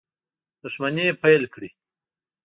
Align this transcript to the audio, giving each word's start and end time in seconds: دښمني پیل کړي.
دښمني 0.61 1.05
پیل 1.21 1.43
کړي. 1.53 1.69